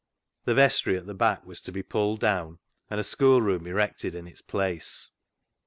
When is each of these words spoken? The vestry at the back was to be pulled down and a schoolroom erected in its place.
The 0.45 0.55
vestry 0.55 0.97
at 0.97 1.05
the 1.05 1.13
back 1.13 1.45
was 1.45 1.61
to 1.61 1.71
be 1.71 1.83
pulled 1.83 2.21
down 2.21 2.57
and 2.89 2.99
a 2.99 3.03
schoolroom 3.03 3.67
erected 3.67 4.15
in 4.15 4.25
its 4.25 4.41
place. 4.41 5.11